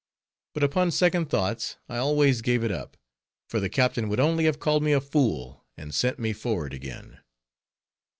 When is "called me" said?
4.59-4.93